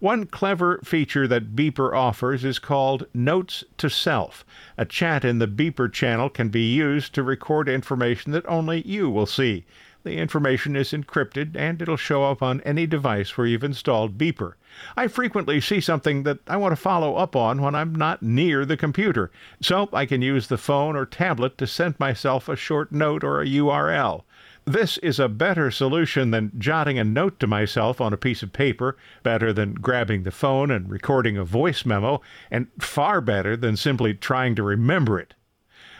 One 0.00 0.26
clever 0.26 0.80
feature 0.84 1.28
that 1.28 1.54
Beeper 1.54 1.94
offers 1.94 2.44
is 2.44 2.58
called 2.58 3.06
Notes 3.12 3.62
to 3.78 3.88
Self. 3.88 4.44
A 4.76 4.84
chat 4.84 5.24
in 5.24 5.38
the 5.38 5.46
Beeper 5.46 5.92
channel 5.92 6.28
can 6.28 6.48
be 6.48 6.74
used 6.74 7.14
to 7.14 7.22
record 7.22 7.68
information 7.68 8.32
that 8.32 8.46
only 8.46 8.80
you 8.86 9.10
will 9.10 9.26
see. 9.26 9.64
The 10.06 10.18
information 10.18 10.76
is 10.76 10.92
encrypted 10.92 11.56
and 11.56 11.82
it'll 11.82 11.96
show 11.96 12.22
up 12.22 12.40
on 12.40 12.60
any 12.60 12.86
device 12.86 13.36
where 13.36 13.44
you've 13.44 13.64
installed 13.64 14.16
Beeper. 14.16 14.52
I 14.96 15.08
frequently 15.08 15.60
see 15.60 15.80
something 15.80 16.22
that 16.22 16.38
I 16.46 16.56
want 16.58 16.70
to 16.70 16.76
follow 16.76 17.16
up 17.16 17.34
on 17.34 17.60
when 17.60 17.74
I'm 17.74 17.92
not 17.92 18.22
near 18.22 18.64
the 18.64 18.76
computer, 18.76 19.32
so 19.60 19.88
I 19.92 20.06
can 20.06 20.22
use 20.22 20.46
the 20.46 20.58
phone 20.58 20.94
or 20.94 21.06
tablet 21.06 21.58
to 21.58 21.66
send 21.66 21.98
myself 21.98 22.48
a 22.48 22.54
short 22.54 22.92
note 22.92 23.24
or 23.24 23.40
a 23.40 23.46
URL. 23.46 24.22
This 24.64 24.96
is 24.98 25.18
a 25.18 25.28
better 25.28 25.72
solution 25.72 26.30
than 26.30 26.52
jotting 26.56 27.00
a 27.00 27.04
note 27.04 27.40
to 27.40 27.48
myself 27.48 28.00
on 28.00 28.12
a 28.12 28.16
piece 28.16 28.44
of 28.44 28.52
paper, 28.52 28.96
better 29.24 29.52
than 29.52 29.74
grabbing 29.74 30.22
the 30.22 30.30
phone 30.30 30.70
and 30.70 30.88
recording 30.88 31.36
a 31.36 31.44
voice 31.44 31.84
memo, 31.84 32.22
and 32.48 32.68
far 32.78 33.20
better 33.20 33.56
than 33.56 33.76
simply 33.76 34.14
trying 34.14 34.54
to 34.54 34.62
remember 34.62 35.18
it. 35.18 35.34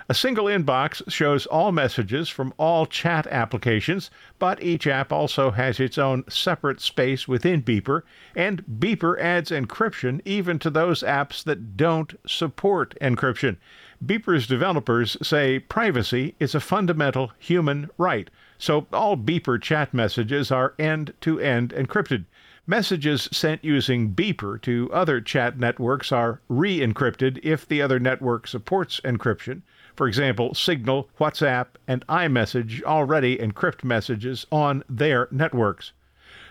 A 0.09 0.15
single 0.15 0.45
inbox 0.45 1.03
shows 1.11 1.47
all 1.47 1.73
messages 1.73 2.29
from 2.29 2.55
all 2.59 2.87
chat 2.87 3.27
applications, 3.27 4.09
but 4.39 4.63
each 4.63 4.87
app 4.87 5.13
also 5.13 5.51
has 5.51 5.81
its 5.81 5.99
own 5.99 6.23
separate 6.29 6.81
space 6.81 7.27
within 7.27 7.61
Beeper, 7.61 8.03
and 8.37 8.65
Beeper 8.67 9.19
adds 9.19 9.51
encryption 9.51 10.21
even 10.25 10.61
to 10.61 10.71
those 10.71 11.03
apps 11.03 11.43
that 11.43 11.77
don't 11.77 12.15
support 12.25 12.95
encryption. 13.01 13.57
Beeper's 14.05 14.47
developers 14.47 15.17
say 15.27 15.59
privacy 15.59 16.37
is 16.39 16.55
a 16.55 16.61
fundamental 16.61 17.33
human 17.41 17.91
right, 17.99 18.31
so 18.59 18.87
all 18.93 19.17
Beeper 19.17 19.61
chat 19.61 19.93
messages 19.93 20.53
are 20.53 20.75
end 20.79 21.15
to 21.23 21.41
end 21.41 21.71
encrypted. 21.71 22.27
Messages 22.65 23.29
sent 23.33 23.65
using 23.65 24.15
Beeper 24.15 24.63
to 24.63 24.89
other 24.93 25.21
chat 25.21 25.59
networks 25.59 26.13
are 26.13 26.41
re 26.49 26.79
encrypted 26.79 27.41
if 27.43 27.67
the 27.67 27.83
other 27.83 27.99
network 27.99 28.47
supports 28.47 29.01
encryption. 29.01 29.63
For 29.97 30.07
example, 30.07 30.55
Signal, 30.55 31.09
WhatsApp, 31.19 31.69
and 31.89 32.07
iMessage 32.07 32.83
already 32.83 33.39
encrypt 33.39 33.83
messages 33.83 34.47
on 34.53 34.85
their 34.91 35.27
networks. 35.31 35.93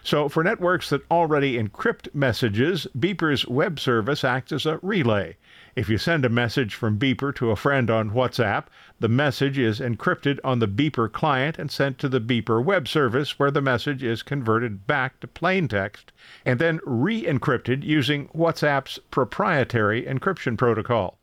So, 0.02 0.30
for 0.30 0.44
networks 0.44 0.90
that 0.90 1.02
already 1.12 1.56
encrypt 1.58 2.14
messages, 2.16 2.88
Beeper's 2.98 3.48
web 3.48 3.80
service 3.80 4.24
acts 4.24 4.52
as 4.52 4.66
a 4.66 4.80
relay. 4.82 5.38
If 5.76 5.90
you 5.90 6.00
send 6.00 6.26
a 6.26 6.30
message 6.30 6.74
from 6.74 6.98
Beeper 6.98 7.36
to 7.36 7.52
a 7.52 7.56
friend 7.56 7.92
on 7.92 8.12
WhatsApp, 8.12 8.66
the 9.00 9.10
message 9.10 9.60
is 9.60 9.80
encrypted 9.80 10.40
on 10.44 10.58
the 10.58 10.68
Beeper 10.68 11.12
client 11.12 11.60
and 11.60 11.70
sent 11.70 12.00
to 12.00 12.10
the 12.10 12.22
Beeper 12.22 12.64
web 12.64 12.88
service, 12.88 13.38
where 13.38 13.52
the 13.52 13.62
message 13.62 14.02
is 14.02 14.24
converted 14.24 14.88
back 14.88 15.20
to 15.20 15.28
plain 15.28 15.68
text 15.68 16.12
and 16.46 16.58
then 16.60 16.80
re 16.84 17.24
encrypted 17.24 17.84
using 17.84 18.28
WhatsApp's 18.30 18.98
proprietary 19.12 20.02
encryption 20.02 20.58
protocol. 20.58 21.20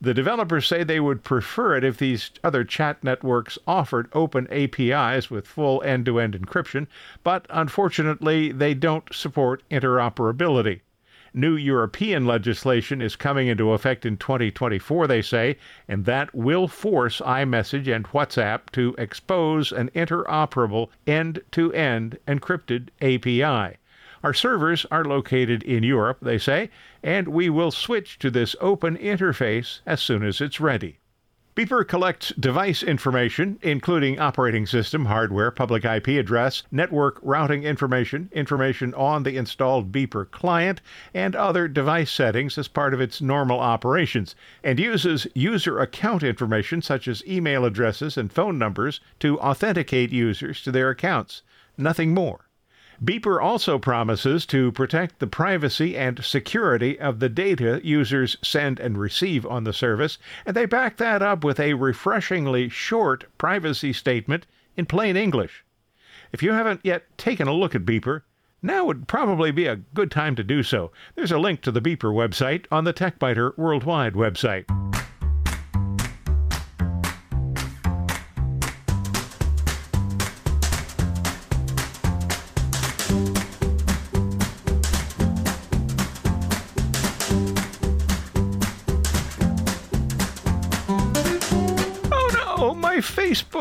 The 0.00 0.14
developers 0.14 0.66
say 0.68 0.84
they 0.84 1.00
would 1.00 1.24
prefer 1.24 1.76
it 1.76 1.82
if 1.82 1.98
these 1.98 2.30
other 2.44 2.62
chat 2.62 3.02
networks 3.02 3.58
offered 3.66 4.08
open 4.12 4.46
APIs 4.48 5.28
with 5.28 5.48
full 5.48 5.82
end 5.82 6.06
to 6.06 6.20
end 6.20 6.34
encryption, 6.34 6.86
but 7.24 7.46
unfortunately, 7.50 8.52
they 8.52 8.74
don't 8.74 9.12
support 9.12 9.64
interoperability. 9.70 10.82
New 11.34 11.56
European 11.56 12.26
legislation 12.26 13.02
is 13.02 13.16
coming 13.16 13.48
into 13.48 13.72
effect 13.72 14.06
in 14.06 14.16
2024, 14.16 15.08
they 15.08 15.20
say, 15.20 15.58
and 15.88 16.04
that 16.04 16.32
will 16.32 16.68
force 16.68 17.20
iMessage 17.20 17.92
and 17.92 18.06
WhatsApp 18.06 18.70
to 18.70 18.94
expose 18.98 19.72
an 19.72 19.90
interoperable 19.96 20.90
end 21.08 21.40
to 21.50 21.72
end 21.72 22.18
encrypted 22.28 22.88
API. 23.02 23.76
Our 24.22 24.34
servers 24.34 24.86
are 24.90 25.04
located 25.04 25.62
in 25.62 25.82
Europe, 25.82 26.18
they 26.22 26.38
say, 26.38 26.70
and 27.02 27.28
we 27.28 27.48
will 27.48 27.70
switch 27.70 28.18
to 28.18 28.30
this 28.30 28.56
open 28.60 28.96
interface 28.96 29.80
as 29.86 30.00
soon 30.00 30.22
as 30.22 30.40
it's 30.40 30.60
ready. 30.60 30.98
Beeper 31.58 31.84
collects 31.84 32.32
device 32.38 32.84
information, 32.84 33.58
including 33.62 34.20
operating 34.20 34.64
system, 34.64 35.06
hardware, 35.06 35.50
public 35.50 35.84
IP 35.84 36.06
address, 36.10 36.62
network 36.70 37.18
routing 37.20 37.64
information, 37.64 38.28
information 38.30 38.94
on 38.94 39.24
the 39.24 39.36
installed 39.36 39.90
Beeper 39.90 40.30
client, 40.30 40.80
and 41.12 41.34
other 41.34 41.66
device 41.66 42.12
settings 42.12 42.58
as 42.58 42.68
part 42.68 42.94
of 42.94 43.00
its 43.00 43.20
normal 43.20 43.58
operations, 43.58 44.36
and 44.62 44.78
uses 44.78 45.26
user 45.34 45.80
account 45.80 46.22
information 46.22 46.80
such 46.80 47.08
as 47.08 47.26
email 47.26 47.64
addresses 47.64 48.16
and 48.16 48.32
phone 48.32 48.56
numbers 48.56 49.00
to 49.18 49.40
authenticate 49.40 50.12
users 50.12 50.62
to 50.62 50.70
their 50.70 50.90
accounts. 50.90 51.42
Nothing 51.76 52.14
more. 52.14 52.47
Beeper 53.02 53.40
also 53.40 53.78
promises 53.78 54.44
to 54.46 54.72
protect 54.72 55.20
the 55.20 55.28
privacy 55.28 55.96
and 55.96 56.24
security 56.24 56.98
of 56.98 57.20
the 57.20 57.28
data 57.28 57.80
users 57.84 58.36
send 58.42 58.80
and 58.80 58.98
receive 58.98 59.46
on 59.46 59.62
the 59.62 59.72
service, 59.72 60.18
and 60.44 60.56
they 60.56 60.66
back 60.66 60.96
that 60.96 61.22
up 61.22 61.44
with 61.44 61.60
a 61.60 61.74
refreshingly 61.74 62.68
short 62.68 63.24
privacy 63.38 63.92
statement 63.92 64.46
in 64.76 64.84
plain 64.84 65.16
English. 65.16 65.64
If 66.32 66.42
you 66.42 66.52
haven't 66.52 66.80
yet 66.82 67.04
taken 67.16 67.46
a 67.46 67.54
look 67.54 67.76
at 67.76 67.84
Beeper, 67.84 68.22
now 68.62 68.84
would 68.84 69.06
probably 69.06 69.52
be 69.52 69.66
a 69.66 69.76
good 69.76 70.10
time 70.10 70.34
to 70.34 70.42
do 70.42 70.64
so. 70.64 70.90
There's 71.14 71.32
a 71.32 71.38
link 71.38 71.60
to 71.62 71.70
the 71.70 71.80
Beeper 71.80 72.12
website 72.12 72.66
on 72.72 72.82
the 72.82 72.92
TechByter 72.92 73.56
Worldwide 73.56 74.14
website. 74.14 74.64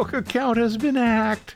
Facebook 0.07 0.19
account 0.19 0.57
has 0.57 0.77
been 0.77 0.95
hacked. 0.95 1.55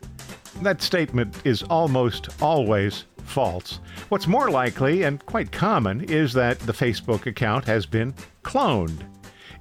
That 0.62 0.82
statement 0.82 1.38
is 1.46 1.64
almost 1.64 2.28
always 2.42 3.06
false. 3.24 3.80
What's 4.10 4.28
more 4.28 4.52
likely 4.52 5.04
and 5.04 5.26
quite 5.26 5.54
common 5.54 6.02
is 6.02 6.34
that 6.34 6.60
the 6.60 6.74
Facebook 6.74 7.26
account 7.26 7.64
has 7.64 7.86
been 7.86 8.14
cloned. 8.44 9.04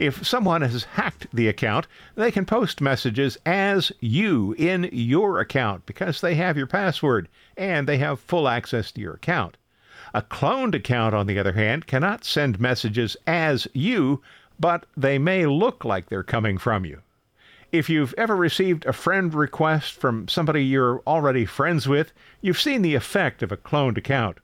If 0.00 0.26
someone 0.26 0.62
has 0.62 0.82
hacked 0.82 1.28
the 1.32 1.46
account, 1.46 1.86
they 2.16 2.32
can 2.32 2.44
post 2.44 2.80
messages 2.80 3.38
as 3.46 3.92
you 4.00 4.56
in 4.58 4.88
your 4.90 5.38
account 5.38 5.86
because 5.86 6.20
they 6.20 6.34
have 6.34 6.56
your 6.56 6.66
password 6.66 7.28
and 7.56 7.86
they 7.86 7.98
have 7.98 8.18
full 8.18 8.48
access 8.48 8.90
to 8.92 9.00
your 9.00 9.14
account. 9.14 9.56
A 10.14 10.22
cloned 10.22 10.74
account, 10.74 11.14
on 11.14 11.28
the 11.28 11.38
other 11.38 11.52
hand, 11.52 11.86
cannot 11.86 12.24
send 12.24 12.58
messages 12.58 13.16
as 13.28 13.68
you, 13.72 14.20
but 14.58 14.84
they 14.96 15.16
may 15.16 15.46
look 15.46 15.84
like 15.84 16.08
they're 16.08 16.24
coming 16.24 16.58
from 16.58 16.84
you. 16.84 17.00
If 17.72 17.88
you've 17.88 18.14
ever 18.18 18.34
received 18.34 18.84
a 18.84 18.92
friend 18.92 19.32
request 19.32 19.92
from 19.92 20.26
somebody 20.26 20.64
you're 20.64 21.02
already 21.06 21.46
friends 21.46 21.86
with, 21.86 22.12
you've 22.40 22.60
seen 22.60 22.82
the 22.82 22.96
effect 22.96 23.44
of 23.44 23.52
a 23.52 23.56
cloned 23.56 23.96
account. 23.96 24.38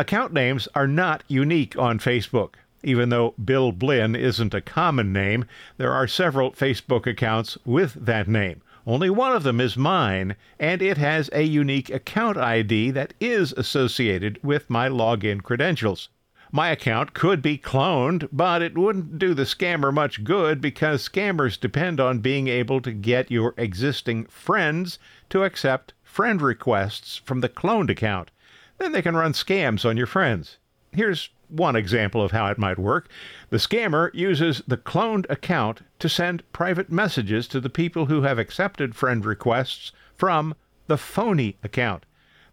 Account 0.00 0.32
names 0.32 0.66
are 0.74 0.88
not 0.88 1.22
unique 1.28 1.78
on 1.78 2.00
Facebook. 2.00 2.54
Even 2.82 3.08
though 3.10 3.34
Bill 3.42 3.70
Blinn 3.70 4.16
isn't 4.16 4.52
a 4.52 4.60
common 4.60 5.12
name, 5.12 5.44
there 5.76 5.92
are 5.92 6.08
several 6.08 6.50
Facebook 6.50 7.06
accounts 7.06 7.56
with 7.64 7.94
that 7.94 8.26
name. 8.26 8.62
Only 8.84 9.10
one 9.10 9.32
of 9.32 9.44
them 9.44 9.60
is 9.60 9.76
mine, 9.76 10.34
and 10.58 10.82
it 10.82 10.98
has 10.98 11.30
a 11.32 11.42
unique 11.42 11.88
account 11.90 12.36
ID 12.36 12.90
that 12.90 13.14
is 13.20 13.52
associated 13.52 14.40
with 14.42 14.68
my 14.68 14.88
login 14.88 15.40
credentials. 15.40 16.08
My 16.52 16.68
account 16.68 17.12
could 17.12 17.42
be 17.42 17.58
cloned, 17.58 18.28
but 18.32 18.62
it 18.62 18.78
wouldn't 18.78 19.18
do 19.18 19.34
the 19.34 19.42
scammer 19.42 19.92
much 19.92 20.22
good 20.22 20.60
because 20.60 21.08
scammers 21.08 21.58
depend 21.58 21.98
on 21.98 22.20
being 22.20 22.46
able 22.46 22.80
to 22.82 22.92
get 22.92 23.30
your 23.30 23.52
existing 23.56 24.26
friends 24.26 24.98
to 25.30 25.42
accept 25.42 25.92
friend 26.04 26.40
requests 26.40 27.16
from 27.16 27.40
the 27.40 27.48
cloned 27.48 27.90
account. 27.90 28.30
Then 28.78 28.92
they 28.92 29.02
can 29.02 29.16
run 29.16 29.32
scams 29.32 29.84
on 29.84 29.96
your 29.96 30.06
friends. 30.06 30.58
Here's 30.92 31.30
one 31.48 31.76
example 31.76 32.22
of 32.22 32.30
how 32.30 32.46
it 32.46 32.58
might 32.58 32.78
work. 32.78 33.08
The 33.50 33.58
scammer 33.58 34.14
uses 34.14 34.62
the 34.66 34.76
cloned 34.76 35.26
account 35.28 35.82
to 35.98 36.08
send 36.08 36.50
private 36.52 36.90
messages 36.90 37.48
to 37.48 37.60
the 37.60 37.70
people 37.70 38.06
who 38.06 38.22
have 38.22 38.38
accepted 38.38 38.94
friend 38.94 39.24
requests 39.24 39.92
from 40.14 40.54
the 40.86 40.96
phony 40.96 41.56
account. 41.62 42.06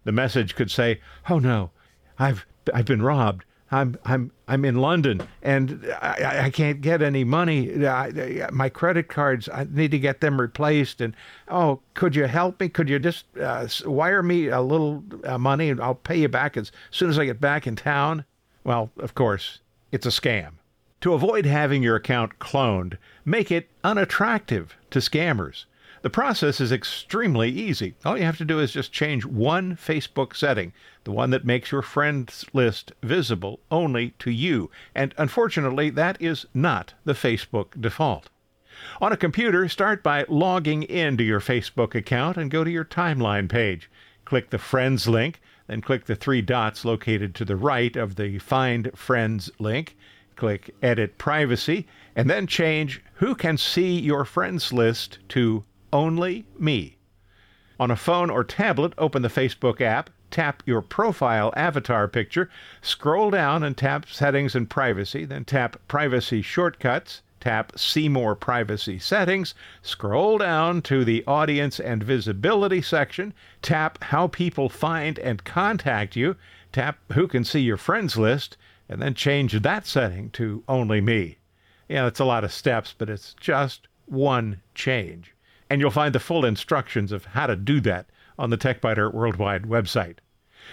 The 0.04 0.12
message 0.12 0.54
could 0.54 0.70
say, 0.70 1.00
"Oh 1.30 1.38
no, 1.38 1.70
I've 2.18 2.44
I've 2.72 2.86
been 2.86 3.02
robbed. 3.02 3.44
I'm 3.74 3.98
I'm 4.04 4.30
I'm 4.46 4.64
in 4.64 4.76
London 4.76 5.26
and 5.42 5.84
I, 6.00 6.44
I 6.44 6.50
can't 6.50 6.80
get 6.80 7.02
any 7.02 7.24
money. 7.24 7.86
I, 7.86 8.48
my 8.52 8.68
credit 8.68 9.08
cards, 9.08 9.48
I 9.48 9.66
need 9.68 9.90
to 9.90 9.98
get 9.98 10.20
them 10.20 10.40
replaced. 10.40 11.00
And 11.00 11.16
oh, 11.48 11.80
could 11.94 12.14
you 12.14 12.26
help 12.26 12.60
me? 12.60 12.68
Could 12.68 12.88
you 12.88 12.98
just 12.98 13.24
uh, 13.36 13.66
wire 13.84 14.22
me 14.22 14.48
a 14.48 14.60
little 14.60 15.02
uh, 15.24 15.38
money 15.38 15.70
and 15.70 15.80
I'll 15.80 15.96
pay 15.96 16.18
you 16.18 16.28
back 16.28 16.56
as 16.56 16.70
soon 16.90 17.10
as 17.10 17.18
I 17.18 17.24
get 17.24 17.40
back 17.40 17.66
in 17.66 17.74
town? 17.74 18.24
Well, 18.62 18.90
of 18.98 19.14
course, 19.14 19.58
it's 19.90 20.06
a 20.06 20.10
scam. 20.10 20.52
To 21.00 21.12
avoid 21.12 21.44
having 21.44 21.82
your 21.82 21.96
account 21.96 22.38
cloned, 22.38 22.96
make 23.24 23.50
it 23.50 23.68
unattractive 23.82 24.76
to 24.90 25.00
scammers. 25.00 25.64
The 26.04 26.10
process 26.10 26.60
is 26.60 26.70
extremely 26.70 27.48
easy. 27.48 27.94
All 28.04 28.18
you 28.18 28.24
have 28.24 28.36
to 28.36 28.44
do 28.44 28.60
is 28.60 28.72
just 28.72 28.92
change 28.92 29.24
one 29.24 29.74
Facebook 29.74 30.36
setting, 30.36 30.74
the 31.04 31.12
one 31.12 31.30
that 31.30 31.46
makes 31.46 31.72
your 31.72 31.80
friends 31.80 32.44
list 32.52 32.92
visible 33.02 33.60
only 33.70 34.10
to 34.18 34.30
you. 34.30 34.70
And 34.94 35.14
unfortunately, 35.16 35.88
that 35.88 36.20
is 36.20 36.44
not 36.52 36.92
the 37.06 37.14
Facebook 37.14 37.80
default. 37.80 38.28
On 39.00 39.14
a 39.14 39.16
computer, 39.16 39.66
start 39.66 40.02
by 40.02 40.26
logging 40.28 40.82
into 40.82 41.24
your 41.24 41.40
Facebook 41.40 41.94
account 41.94 42.36
and 42.36 42.50
go 42.50 42.64
to 42.64 42.70
your 42.70 42.84
timeline 42.84 43.48
page. 43.48 43.90
Click 44.26 44.50
the 44.50 44.58
Friends 44.58 45.08
link, 45.08 45.40
then 45.68 45.80
click 45.80 46.04
the 46.04 46.14
three 46.14 46.42
dots 46.42 46.84
located 46.84 47.34
to 47.36 47.46
the 47.46 47.56
right 47.56 47.96
of 47.96 48.16
the 48.16 48.38
Find 48.40 48.90
Friends 48.94 49.50
link. 49.58 49.96
Click 50.36 50.74
Edit 50.82 51.16
Privacy, 51.16 51.86
and 52.14 52.28
then 52.28 52.46
change 52.46 53.02
Who 53.14 53.34
Can 53.34 53.56
See 53.56 53.98
Your 53.98 54.26
Friends 54.26 54.70
List 54.70 55.20
to 55.30 55.64
only 55.94 56.44
me. 56.58 56.96
On 57.78 57.88
a 57.88 57.96
phone 57.96 58.28
or 58.28 58.42
tablet, 58.42 58.92
open 58.98 59.22
the 59.22 59.28
Facebook 59.28 59.80
app, 59.80 60.10
tap 60.28 60.60
your 60.66 60.82
profile 60.82 61.54
avatar 61.56 62.08
picture, 62.08 62.50
scroll 62.82 63.30
down 63.30 63.62
and 63.62 63.76
tap 63.76 64.06
Settings 64.08 64.56
and 64.56 64.68
Privacy, 64.68 65.24
then 65.24 65.44
tap 65.44 65.76
Privacy 65.86 66.42
Shortcuts, 66.42 67.22
tap 67.38 67.78
See 67.78 68.08
More 68.08 68.34
Privacy 68.34 68.98
Settings, 68.98 69.54
scroll 69.82 70.38
down 70.38 70.82
to 70.82 71.04
the 71.04 71.22
Audience 71.28 71.78
and 71.78 72.02
Visibility 72.02 72.82
section, 72.82 73.32
tap 73.62 74.02
How 74.02 74.26
People 74.26 74.68
Find 74.68 75.16
and 75.20 75.44
Contact 75.44 76.16
You, 76.16 76.34
tap 76.72 76.98
Who 77.12 77.28
Can 77.28 77.44
See 77.44 77.60
Your 77.60 77.76
Friends 77.76 78.16
List, 78.16 78.56
and 78.88 79.00
then 79.00 79.14
change 79.14 79.52
that 79.52 79.86
setting 79.86 80.30
to 80.30 80.64
Only 80.68 81.00
Me. 81.00 81.38
Yeah, 81.88 82.08
it's 82.08 82.20
a 82.20 82.24
lot 82.24 82.42
of 82.42 82.52
steps, 82.52 82.92
but 82.96 83.08
it's 83.08 83.34
just 83.34 83.86
one 84.06 84.60
change 84.74 85.33
and 85.68 85.80
you'll 85.80 85.90
find 85.90 86.14
the 86.14 86.20
full 86.20 86.44
instructions 86.44 87.12
of 87.12 87.24
how 87.26 87.46
to 87.46 87.56
do 87.56 87.80
that 87.80 88.06
on 88.38 88.50
the 88.50 88.58
TechByter 88.58 89.12
Worldwide 89.12 89.64
website. 89.64 90.18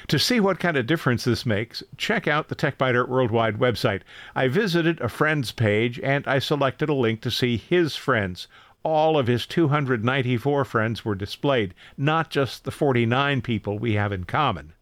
To 0.07 0.17
see 0.17 0.39
what 0.39 0.59
kind 0.59 0.77
of 0.77 0.87
difference 0.87 1.25
this 1.25 1.45
makes, 1.45 1.83
check 1.97 2.27
out 2.27 2.47
the 2.47 2.55
TechByter 2.55 3.07
Worldwide 3.07 3.57
website. 3.57 4.03
I 4.33 4.47
visited 4.47 5.01
a 5.01 5.09
friends 5.09 5.51
page 5.51 5.99
and 5.99 6.25
I 6.27 6.39
selected 6.39 6.87
a 6.87 6.93
link 6.93 7.21
to 7.21 7.31
see 7.31 7.57
his 7.57 7.95
friends. 7.95 8.47
All 8.83 9.17
of 9.17 9.27
his 9.27 9.45
294 9.45 10.65
friends 10.65 11.03
were 11.03 11.13
displayed, 11.13 11.73
not 11.97 12.29
just 12.29 12.63
the 12.63 12.71
49 12.71 13.41
people 13.41 13.77
we 13.77 13.93
have 13.93 14.11
in 14.11 14.23
common. 14.23 14.73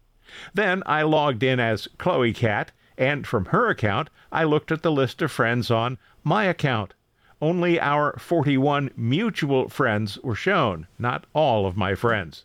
Then 0.54 0.82
I 0.86 1.02
logged 1.02 1.42
in 1.42 1.58
as 1.58 1.88
Chloe 1.98 2.32
Cat, 2.32 2.70
and 2.96 3.26
from 3.26 3.46
her 3.46 3.68
account, 3.68 4.10
I 4.30 4.44
looked 4.44 4.70
at 4.70 4.82
the 4.82 4.92
list 4.92 5.20
of 5.22 5.32
friends 5.32 5.70
on 5.70 5.98
my 6.22 6.44
account. 6.44 6.94
Only 7.42 7.80
our 7.80 8.18
41 8.18 8.90
mutual 8.96 9.68
friends 9.68 10.18
were 10.18 10.34
shown, 10.34 10.86
not 10.98 11.24
all 11.32 11.66
of 11.66 11.76
my 11.76 11.94
friends. 11.94 12.44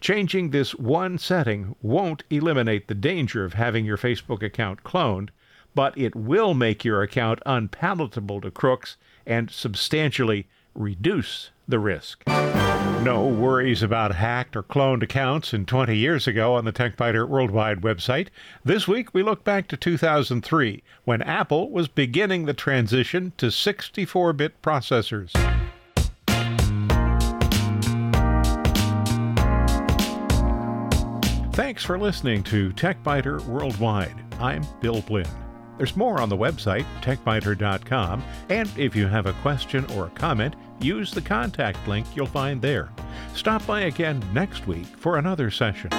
Changing 0.00 0.50
this 0.50 0.76
one 0.76 1.18
setting 1.18 1.74
won't 1.82 2.22
eliminate 2.30 2.86
the 2.86 2.94
danger 2.94 3.44
of 3.44 3.54
having 3.54 3.84
your 3.84 3.98
Facebook 3.98 4.42
account 4.42 4.84
cloned, 4.84 5.30
but 5.74 5.96
it 5.98 6.14
will 6.14 6.54
make 6.54 6.84
your 6.84 7.02
account 7.02 7.40
unpalatable 7.44 8.40
to 8.42 8.50
crooks 8.50 8.96
and 9.26 9.50
substantially 9.50 10.46
reduce 10.74 11.50
the 11.66 11.80
risk. 11.80 12.22
No 13.02 13.26
worries 13.26 13.82
about 13.82 14.14
hacked 14.14 14.54
or 14.54 14.62
cloned 14.62 15.02
accounts 15.02 15.52
in 15.52 15.66
20 15.66 15.96
years 15.96 16.28
ago 16.28 16.54
on 16.54 16.64
the 16.64 16.72
TechByter 16.72 17.28
Worldwide 17.28 17.80
website. 17.80 18.28
This 18.64 18.86
week 18.86 19.12
we 19.12 19.24
look 19.24 19.42
back 19.42 19.66
to 19.68 19.76
2003 19.76 20.84
when 21.04 21.20
Apple 21.22 21.72
was 21.72 21.88
beginning 21.88 22.46
the 22.46 22.54
transition 22.54 23.32
to 23.38 23.50
64 23.50 24.34
bit 24.34 24.62
processors. 24.62 25.32
Thanks 31.54 31.84
for 31.84 31.98
listening 31.98 32.44
to 32.44 32.70
TechByter 32.70 33.44
Worldwide. 33.46 34.14
I'm 34.38 34.62
Bill 34.80 35.02
Blinn. 35.02 35.26
There's 35.78 35.96
more 35.96 36.20
on 36.20 36.28
the 36.28 36.36
website, 36.36 36.86
techbyter.com, 37.00 38.22
and 38.48 38.70
if 38.76 38.94
you 38.94 39.06
have 39.06 39.26
a 39.26 39.32
question 39.34 39.84
or 39.92 40.06
a 40.06 40.10
comment, 40.10 40.54
use 40.80 41.12
the 41.12 41.22
contact 41.22 41.86
link 41.88 42.06
you'll 42.14 42.26
find 42.26 42.60
there. 42.60 42.90
Stop 43.34 43.66
by 43.66 43.82
again 43.82 44.22
next 44.32 44.66
week 44.66 44.86
for 44.86 45.18
another 45.18 45.50
session. 45.50 45.90